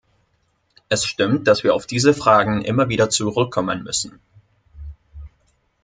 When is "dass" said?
1.47-1.61